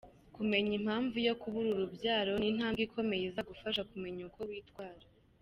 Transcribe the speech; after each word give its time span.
Kumenya 0.35 0.71
impamvu 0.79 1.15
yo 1.27 1.33
kubura 1.41 1.67
urubyaro 1.71 2.31
ni 2.39 2.47
intambwe 2.51 2.81
ikomeye 2.87 3.23
izagufasha 3.25 3.81
kumenya 3.91 4.21
uko 4.29 4.39
witwara. 4.49 5.05